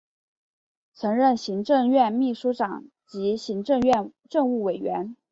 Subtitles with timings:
[0.95, 5.15] 曾任行政院秘书长及行政院政务委员。